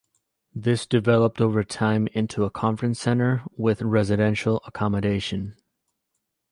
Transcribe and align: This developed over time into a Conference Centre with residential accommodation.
This 0.55 0.87
developed 0.87 1.39
over 1.41 1.63
time 1.63 2.07
into 2.13 2.43
a 2.43 2.49
Conference 2.49 2.99
Centre 2.99 3.43
with 3.55 3.83
residential 3.83 4.59
accommodation. 4.65 5.55